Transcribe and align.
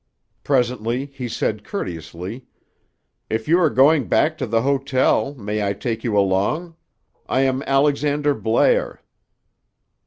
Presently 0.43 1.05
he 1.05 1.27
said 1.29 1.63
courteously: 1.63 2.47
"If 3.29 3.47
you 3.47 3.59
are 3.59 3.69
going 3.69 4.07
back 4.07 4.35
to 4.39 4.47
the 4.47 4.63
hotel, 4.63 5.35
may 5.35 5.63
I 5.63 5.73
take 5.73 6.03
you 6.03 6.17
along? 6.17 6.75
I 7.29 7.41
am 7.41 7.61
Alexander 7.67 8.33
Blair." 8.33 9.01